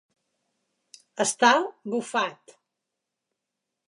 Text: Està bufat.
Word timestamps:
Està 1.25 1.51
bufat. 1.95 2.57